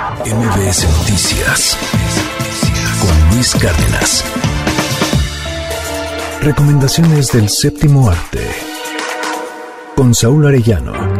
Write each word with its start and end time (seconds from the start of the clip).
MBS 0.00 0.88
Noticias 0.98 1.76
con 3.00 3.34
Luis 3.34 3.54
Cárdenas. 3.54 4.24
Recomendaciones 6.40 7.30
del 7.32 7.50
séptimo 7.50 8.08
arte 8.08 8.40
con 9.94 10.14
Saúl 10.14 10.46
Arellano. 10.46 11.19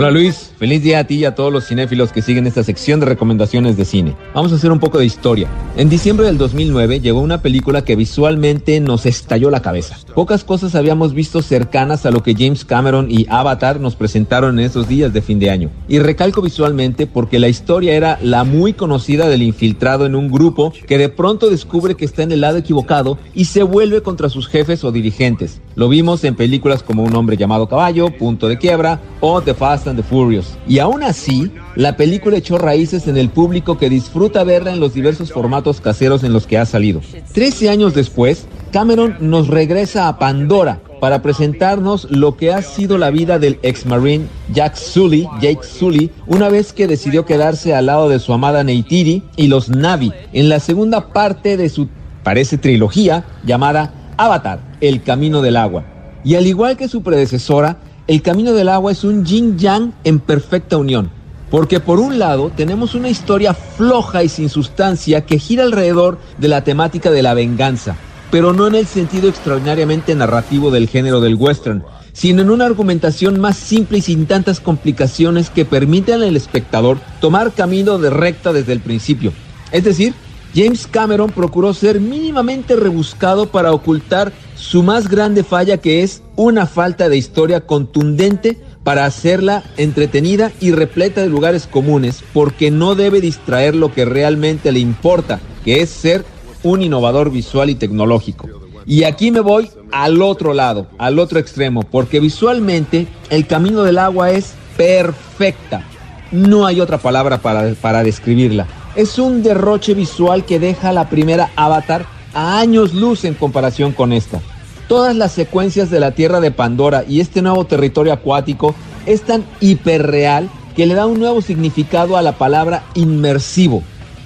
Hola 0.00 0.10
Luis, 0.10 0.50
feliz 0.56 0.82
día 0.82 1.00
a 1.00 1.04
ti 1.04 1.16
y 1.16 1.24
a 1.26 1.34
todos 1.34 1.52
los 1.52 1.66
cinéfilos 1.66 2.10
que 2.10 2.22
siguen 2.22 2.46
esta 2.46 2.64
sección 2.64 3.00
de 3.00 3.04
recomendaciones 3.04 3.76
de 3.76 3.84
cine. 3.84 4.16
Vamos 4.32 4.50
a 4.50 4.54
hacer 4.54 4.72
un 4.72 4.78
poco 4.78 4.96
de 4.96 5.04
historia. 5.04 5.46
En 5.76 5.90
diciembre 5.90 6.24
del 6.24 6.38
2009 6.38 7.00
llegó 7.00 7.20
una 7.20 7.42
película 7.42 7.84
que 7.84 7.96
visualmente 7.96 8.80
nos 8.80 9.04
estalló 9.04 9.50
la 9.50 9.60
cabeza. 9.60 9.98
Pocas 10.14 10.42
cosas 10.42 10.74
habíamos 10.74 11.12
visto 11.12 11.42
cercanas 11.42 12.06
a 12.06 12.10
lo 12.10 12.22
que 12.22 12.32
James 12.32 12.64
Cameron 12.64 13.10
y 13.10 13.26
Avatar 13.28 13.78
nos 13.78 13.94
presentaron 13.94 14.58
en 14.58 14.64
esos 14.64 14.88
días 14.88 15.12
de 15.12 15.20
fin 15.20 15.38
de 15.38 15.50
año. 15.50 15.70
Y 15.86 15.98
recalco 15.98 16.40
visualmente 16.40 17.06
porque 17.06 17.38
la 17.38 17.48
historia 17.48 17.94
era 17.94 18.18
la 18.22 18.44
muy 18.44 18.72
conocida 18.72 19.28
del 19.28 19.42
infiltrado 19.42 20.06
en 20.06 20.14
un 20.14 20.30
grupo 20.30 20.72
que 20.88 20.96
de 20.96 21.10
pronto 21.10 21.50
descubre 21.50 21.94
que 21.94 22.06
está 22.06 22.22
en 22.22 22.32
el 22.32 22.40
lado 22.40 22.56
equivocado 22.56 23.18
y 23.34 23.44
se 23.44 23.64
vuelve 23.64 24.00
contra 24.00 24.30
sus 24.30 24.48
jefes 24.48 24.82
o 24.82 24.92
dirigentes. 24.92 25.60
Lo 25.74 25.90
vimos 25.90 26.24
en 26.24 26.36
películas 26.36 26.82
como 26.82 27.02
Un 27.02 27.14
hombre 27.14 27.36
llamado 27.36 27.68
caballo, 27.68 28.08
Punto 28.16 28.48
de 28.48 28.56
quiebra 28.56 28.98
o 29.20 29.42
The 29.42 29.52
Fast 29.52 29.89
the 29.96 30.02
Furious. 30.02 30.58
Y 30.66 30.78
aún 30.78 31.02
así, 31.02 31.50
la 31.76 31.96
película 31.96 32.36
echó 32.36 32.58
raíces 32.58 33.06
en 33.08 33.16
el 33.16 33.28
público 33.28 33.78
que 33.78 33.90
disfruta 33.90 34.44
verla 34.44 34.72
en 34.72 34.80
los 34.80 34.94
diversos 34.94 35.32
formatos 35.32 35.80
caseros 35.80 36.24
en 36.24 36.32
los 36.32 36.46
que 36.46 36.58
ha 36.58 36.66
salido. 36.66 37.00
Trece 37.32 37.68
años 37.68 37.94
después, 37.94 38.46
Cameron 38.72 39.16
nos 39.20 39.48
regresa 39.48 40.08
a 40.08 40.18
Pandora 40.18 40.80
para 41.00 41.22
presentarnos 41.22 42.06
lo 42.10 42.36
que 42.36 42.52
ha 42.52 42.62
sido 42.62 42.98
la 42.98 43.10
vida 43.10 43.38
del 43.38 43.58
ex-marine 43.62 44.26
Jack 44.52 44.76
Sully, 44.76 45.26
Jake 45.40 45.60
Sully, 45.62 46.10
una 46.26 46.48
vez 46.48 46.72
que 46.72 46.86
decidió 46.86 47.24
quedarse 47.24 47.74
al 47.74 47.86
lado 47.86 48.08
de 48.08 48.18
su 48.18 48.32
amada 48.32 48.62
Neytiri 48.62 49.22
y 49.36 49.48
los 49.48 49.70
Navi 49.70 50.12
en 50.32 50.48
la 50.48 50.60
segunda 50.60 51.08
parte 51.12 51.56
de 51.56 51.68
su, 51.68 51.88
parece, 52.22 52.58
trilogía 52.58 53.24
llamada 53.44 53.92
Avatar, 54.18 54.60
El 54.80 55.02
Camino 55.02 55.40
del 55.40 55.56
Agua. 55.56 55.84
Y 56.22 56.34
al 56.34 56.46
igual 56.46 56.76
que 56.76 56.88
su 56.88 57.02
predecesora, 57.02 57.78
el 58.10 58.22
camino 58.22 58.54
del 58.54 58.68
agua 58.68 58.90
es 58.90 59.04
un 59.04 59.24
yin 59.24 59.56
yang 59.56 59.92
en 60.02 60.18
perfecta 60.18 60.76
unión. 60.76 61.12
Porque 61.48 61.78
por 61.78 62.00
un 62.00 62.18
lado 62.18 62.50
tenemos 62.50 62.96
una 62.96 63.08
historia 63.08 63.54
floja 63.54 64.24
y 64.24 64.28
sin 64.28 64.48
sustancia 64.48 65.24
que 65.24 65.38
gira 65.38 65.62
alrededor 65.62 66.18
de 66.36 66.48
la 66.48 66.64
temática 66.64 67.12
de 67.12 67.22
la 67.22 67.34
venganza, 67.34 67.94
pero 68.32 68.52
no 68.52 68.66
en 68.66 68.74
el 68.74 68.86
sentido 68.86 69.28
extraordinariamente 69.28 70.12
narrativo 70.16 70.72
del 70.72 70.88
género 70.88 71.20
del 71.20 71.36
western, 71.36 71.84
sino 72.12 72.42
en 72.42 72.50
una 72.50 72.66
argumentación 72.66 73.38
más 73.38 73.56
simple 73.56 73.98
y 73.98 74.02
sin 74.02 74.26
tantas 74.26 74.58
complicaciones 74.58 75.48
que 75.48 75.64
permiten 75.64 76.20
al 76.20 76.34
espectador 76.34 76.98
tomar 77.20 77.52
camino 77.52 77.98
de 77.98 78.10
recta 78.10 78.52
desde 78.52 78.72
el 78.72 78.80
principio. 78.80 79.32
Es 79.70 79.84
decir, 79.84 80.14
James 80.54 80.86
Cameron 80.86 81.30
procuró 81.30 81.72
ser 81.74 82.00
mínimamente 82.00 82.74
rebuscado 82.74 83.46
para 83.46 83.72
ocultar 83.72 84.32
su 84.56 84.82
más 84.82 85.08
grande 85.08 85.44
falla 85.44 85.78
que 85.78 86.02
es 86.02 86.22
una 86.36 86.66
falta 86.66 87.08
de 87.08 87.16
historia 87.16 87.60
contundente 87.60 88.58
para 88.82 89.04
hacerla 89.04 89.62
entretenida 89.76 90.50
y 90.60 90.72
repleta 90.72 91.20
de 91.20 91.28
lugares 91.28 91.66
comunes 91.66 92.24
porque 92.32 92.70
no 92.70 92.94
debe 92.94 93.20
distraer 93.20 93.76
lo 93.76 93.92
que 93.92 94.04
realmente 94.04 94.72
le 94.72 94.80
importa, 94.80 95.38
que 95.64 95.82
es 95.82 95.90
ser 95.90 96.24
un 96.62 96.82
innovador 96.82 97.30
visual 97.30 97.70
y 97.70 97.74
tecnológico. 97.74 98.48
Y 98.86 99.04
aquí 99.04 99.30
me 99.30 99.40
voy 99.40 99.70
al 99.92 100.20
otro 100.22 100.54
lado, 100.54 100.88
al 100.98 101.18
otro 101.18 101.38
extremo, 101.38 101.82
porque 101.82 102.18
visualmente 102.18 103.06
el 103.28 103.46
camino 103.46 103.82
del 103.82 103.98
agua 103.98 104.30
es 104.30 104.54
perfecta. 104.76 105.84
No 106.32 106.66
hay 106.66 106.80
otra 106.80 106.98
palabra 106.98 107.38
para, 107.38 108.02
describirla 108.02 108.66
es 108.96 109.18
un 109.18 109.42
derroche 109.42 109.94
visual 109.94 110.44
que 110.44 110.58
deja 110.58 110.92
la 110.92 111.08
primera 111.08 111.50
Avatar 111.56 112.06
a 112.34 112.58
años 112.58 112.94
luz 112.94 113.24
en 113.24 113.34
comparación 113.34 113.92
con 113.92 114.12
esta. 114.12 114.40
Todas 114.88 115.14
las 115.14 115.32
secuencias 115.32 115.90
de 115.90 116.00
la 116.00 116.12
Tierra 116.12 116.40
de 116.40 116.50
Pandora 116.50 117.04
y 117.06 117.20
este 117.20 117.42
nuevo 117.42 117.64
territorio 117.64 118.12
acuático 118.12 118.74
es 119.06 119.22
tan 119.22 119.44
hiperreal 119.60 120.48
que 120.74 120.86
le 120.86 120.94
da 120.94 121.06
un 121.06 121.20
nuevo 121.20 121.42
significado 121.42 122.16
a 122.16 122.22
la 122.22 122.38
palabra 122.38 122.84
inmersivo. 122.94 123.82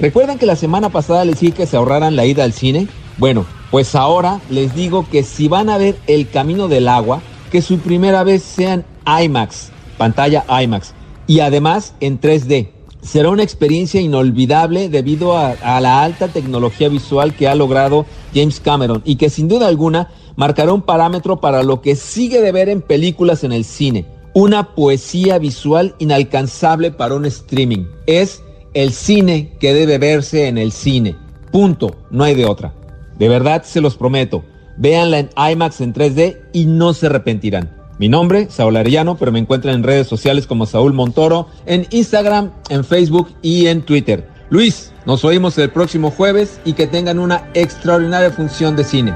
¿Recuerdan 0.00 0.38
que 0.38 0.46
la 0.46 0.56
semana 0.56 0.90
pasada 0.90 1.24
les 1.24 1.40
dije 1.40 1.52
que 1.52 1.66
se 1.66 1.76
ahorraran 1.76 2.16
la 2.16 2.24
ida 2.24 2.44
al 2.44 2.52
cine? 2.52 2.88
Bueno, 3.18 3.46
pues 3.70 3.94
ahora 3.94 4.40
les 4.48 4.74
digo 4.74 5.06
que 5.10 5.22
si 5.22 5.48
van 5.48 5.68
a 5.70 5.78
ver 5.78 5.96
El 6.06 6.28
Camino 6.28 6.68
del 6.68 6.88
Agua, 6.88 7.20
que 7.50 7.62
su 7.62 7.78
primera 7.78 8.24
vez 8.24 8.42
sean 8.42 8.84
IMAX, 9.06 9.70
pantalla 9.96 10.44
IMAX, 10.62 10.92
y 11.26 11.40
además 11.40 11.94
en 12.00 12.20
3D 12.20 12.77
será 13.02 13.30
una 13.30 13.42
experiencia 13.42 14.00
inolvidable 14.00 14.88
debido 14.88 15.36
a, 15.36 15.80
la 15.80 16.02
alta 16.02 16.28
tecnología 16.28 16.88
visual 16.88 17.34
que 17.34 17.48
ha 17.48 17.54
logrado 17.54 18.06
James 18.34 18.60
Cameron 18.60 19.02
y 19.04 19.16
que 19.16 19.30
sin 19.30 19.48
duda 19.48 19.68
alguna 19.68 20.10
marcará 20.36 20.72
un 20.72 20.82
parámetro 20.82 21.40
para 21.40 21.62
lo 21.62 21.80
que 21.80 21.96
sigue 21.96 22.40
de 22.40 22.52
ver 22.52 22.68
en 22.68 22.82
películas 22.82 23.44
en 23.44 23.52
el 23.52 23.64
cine. 23.64 24.06
Una 24.34 24.74
poesía 24.74 25.38
visual 25.38 25.94
inalcanzable 25.98 26.90
para 26.90 27.14
un 27.14 27.26
streaming. 27.26 27.86
Es 28.06 28.42
el 28.74 28.92
cine 28.92 29.56
que 29.58 29.74
debe 29.74 29.98
verse 29.98 30.46
en 30.48 30.58
el 30.58 30.72
cine. 30.72 31.16
Punto. 31.50 31.96
No 32.10 32.24
hay 32.24 32.34
de 32.34 32.46
otra. 32.46 32.74
De 33.18 33.28
verdad 33.28 33.64
se 33.64 33.80
los 33.80 33.96
prometo. 33.96 34.44
Véanla 34.76 35.18
en 35.18 35.30
IMAX 35.36 35.80
en 35.80 35.92
3D 35.92 36.38
y 36.52 36.66
no 36.66 36.94
se 36.94 37.06
arrepentirán. 37.06 37.77
Mi 37.98 38.08
nombre, 38.08 38.48
Saúl 38.50 38.76
Arellano, 38.76 39.16
pero 39.16 39.32
me 39.32 39.40
encuentran 39.40 39.74
en 39.74 39.82
redes 39.82 40.06
sociales 40.06 40.46
como 40.46 40.66
Saúl 40.66 40.92
Montoro, 40.92 41.48
en 41.66 41.86
Instagram, 41.90 42.52
en 42.68 42.84
Facebook 42.84 43.34
y 43.42 43.66
en 43.66 43.82
Twitter. 43.82 44.28
Luis, 44.50 44.92
nos 45.04 45.24
oímos 45.24 45.58
el 45.58 45.70
próximo 45.70 46.10
jueves 46.10 46.60
y 46.64 46.74
que 46.74 46.86
tengan 46.86 47.18
una 47.18 47.50
extraordinaria 47.54 48.30
función 48.30 48.76
de 48.76 48.84
cine. 48.84 49.12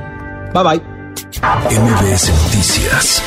Bye 0.52 0.62
bye. 0.64 0.82
MBS 1.70 2.30
Noticias 2.44 3.22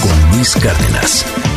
con 0.00 0.36
Luis 0.36 0.54
Cárdenas. 0.54 1.47